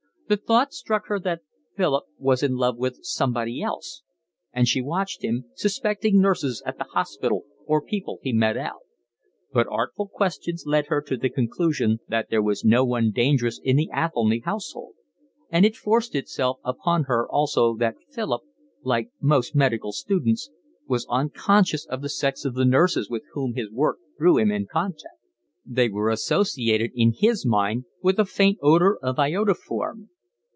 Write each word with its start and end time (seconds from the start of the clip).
The 0.31 0.37
thought 0.37 0.71
struck 0.73 1.07
her 1.07 1.19
that 1.19 1.41
Philip 1.75 2.05
was 2.17 2.41
in 2.41 2.55
love 2.55 2.77
with 2.77 2.99
somebody 3.01 3.61
else, 3.61 4.01
and 4.53 4.65
she 4.65 4.81
watched 4.81 5.25
him, 5.25 5.43
suspecting 5.55 6.21
nurses 6.21 6.63
at 6.65 6.77
the 6.77 6.85
hospital 6.85 7.43
or 7.65 7.81
people 7.81 8.19
he 8.23 8.31
met 8.31 8.55
out; 8.55 8.79
but 9.51 9.67
artful 9.69 10.07
questions 10.07 10.63
led 10.65 10.85
her 10.85 11.01
to 11.01 11.17
the 11.17 11.27
conclusion 11.29 11.99
that 12.07 12.29
there 12.29 12.41
was 12.41 12.63
no 12.63 12.85
one 12.85 13.11
dangerous 13.11 13.59
in 13.61 13.75
the 13.75 13.89
Athelny 13.93 14.39
household; 14.45 14.93
and 15.49 15.65
it 15.65 15.75
forced 15.75 16.15
itself 16.15 16.59
upon 16.63 17.03
her 17.09 17.27
also 17.27 17.75
that 17.75 17.95
Philip, 18.09 18.43
like 18.83 19.09
most 19.19 19.53
medical 19.53 19.91
students, 19.91 20.49
was 20.87 21.05
unconscious 21.09 21.85
of 21.87 22.01
the 22.01 22.07
sex 22.07 22.45
of 22.45 22.53
the 22.53 22.63
nurses 22.63 23.09
with 23.09 23.23
whom 23.33 23.55
his 23.55 23.69
work 23.69 23.97
threw 24.17 24.37
him 24.37 24.49
in 24.49 24.65
contact. 24.65 25.17
They 25.65 25.89
were 25.89 26.09
associated 26.09 26.91
in 26.95 27.11
his 27.17 27.45
mind 27.45 27.83
with 28.01 28.17
a 28.17 28.23
faint 28.23 28.59
odour 28.61 28.97
of 29.03 29.17
iodoform. 29.19 30.07